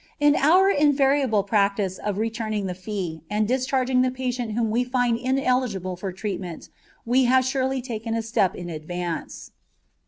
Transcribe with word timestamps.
In 0.19 0.35
our 0.35 0.67
invariable 0.67 1.43
practice 1.43 1.99
of 1.99 2.17
returning 2.17 2.65
the 2.65 2.73
fee 2.73 3.21
and 3.29 3.47
discharging 3.47 4.01
the 4.01 4.09
patient 4.09 4.53
whom 4.53 4.71
we 4.71 4.83
find 4.83 5.19
ineligible 5.19 5.95
for 5.95 6.11
treatment 6.11 6.69
we 7.05 7.25
have 7.25 7.45
surely 7.45 7.83
taken 7.83 8.15
a 8.15 8.23
step 8.23 8.55
in 8.55 8.67
advance. 8.67 9.51